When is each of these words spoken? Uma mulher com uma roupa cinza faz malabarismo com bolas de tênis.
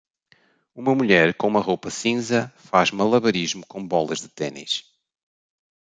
Uma 0.73 0.95
mulher 0.95 1.35
com 1.35 1.47
uma 1.47 1.59
roupa 1.59 1.91
cinza 1.91 2.51
faz 2.57 2.89
malabarismo 2.89 3.63
com 3.67 3.87
bolas 3.87 4.19
de 4.19 4.29
tênis. 4.29 4.83